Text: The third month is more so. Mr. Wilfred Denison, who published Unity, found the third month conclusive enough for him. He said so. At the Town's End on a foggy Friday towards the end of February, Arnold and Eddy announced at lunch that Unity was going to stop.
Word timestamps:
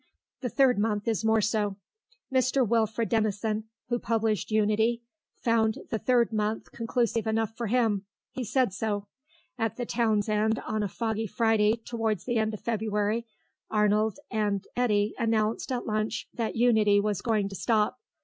The 0.39 0.49
third 0.49 0.79
month 0.79 1.07
is 1.07 1.23
more 1.23 1.41
so. 1.41 1.75
Mr. 2.33 2.67
Wilfred 2.67 3.07
Denison, 3.09 3.65
who 3.89 3.99
published 3.99 4.49
Unity, 4.49 5.03
found 5.37 5.77
the 5.91 5.99
third 5.99 6.33
month 6.33 6.71
conclusive 6.71 7.27
enough 7.27 7.55
for 7.55 7.67
him. 7.67 8.05
He 8.31 8.43
said 8.43 8.73
so. 8.73 9.05
At 9.59 9.77
the 9.77 9.85
Town's 9.85 10.27
End 10.27 10.57
on 10.65 10.81
a 10.81 10.87
foggy 10.87 11.27
Friday 11.27 11.75
towards 11.77 12.23
the 12.25 12.37
end 12.37 12.55
of 12.55 12.61
February, 12.61 13.27
Arnold 13.69 14.17
and 14.31 14.65
Eddy 14.75 15.13
announced 15.19 15.71
at 15.71 15.85
lunch 15.85 16.27
that 16.33 16.55
Unity 16.55 16.99
was 16.99 17.21
going 17.21 17.47
to 17.49 17.55
stop. 17.55 17.99